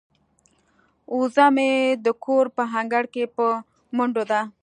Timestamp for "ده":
4.31-4.41